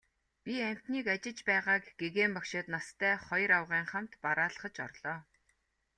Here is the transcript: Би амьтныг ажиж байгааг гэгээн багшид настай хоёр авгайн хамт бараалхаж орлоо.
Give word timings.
Би 0.43 0.53
амьтныг 0.67 1.05
ажиж 1.15 1.39
байгааг 1.47 1.83
гэгээн 2.01 2.31
багшид 2.35 2.65
настай 2.75 3.15
хоёр 3.27 3.51
авгайн 3.57 3.87
хамт 3.91 4.11
бараалхаж 4.23 4.75
орлоо. 4.87 5.19